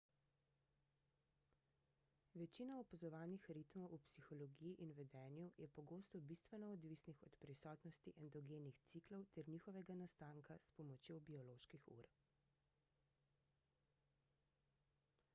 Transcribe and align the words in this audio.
večina 2.41 2.77
opazovanih 2.83 3.43
ritmov 3.57 3.91
v 3.95 3.99
psihologiji 4.07 4.71
in 4.85 4.93
vedenju 5.01 5.43
je 5.63 5.67
pogosto 5.75 6.21
bistveno 6.31 6.71
odvisnih 6.77 7.19
od 7.27 7.37
prisotnosti 7.43 8.15
endogenih 8.25 8.81
ciklov 8.93 9.29
ter 9.37 9.51
njihovega 9.57 9.99
nastanka 10.01 10.57
s 10.65 10.73
pomočjo 10.81 11.19
bioloških 11.31 11.87
ur 11.99 12.11